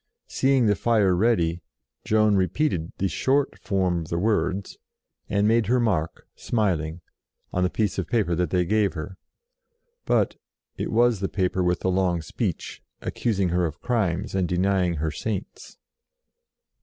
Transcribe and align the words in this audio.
Seeing 0.25 0.65
the 0.65 0.75
fire 0.75 1.13
ready, 1.15 1.61
Joan 2.05 2.35
repeated 2.35 2.91
the 2.97 3.07
short 3.07 3.59
form 3.59 4.03
of 4.11 4.11
words, 4.19 4.79
and 5.29 5.47
made 5.47 5.67
her 5.67 5.79
mark, 5.79 6.25
smiling, 6.35 7.01
on 7.53 7.61
the 7.61 7.69
piece 7.69 7.99
of 7.99 8.07
paper 8.07 8.33
that 8.33 8.49
they 8.49 8.65
gave 8.65 8.93
her, 8.95 9.19
but 10.05 10.37
it 10.75 10.91
was 10.91 11.19
the 11.19 11.29
paper 11.29 11.63
with 11.63 11.81
the 11.81 11.91
long 11.91 12.23
speech, 12.23 12.81
accusing 12.99 13.49
herself 13.49 13.75
of 13.75 13.81
crimes 13.81 14.33
and 14.33 14.47
denying 14.47 14.95
her 14.95 15.11
Saints. 15.11 15.77